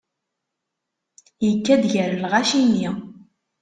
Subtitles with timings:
[1.45, 2.89] Yekka-d gar lɣaci-nni.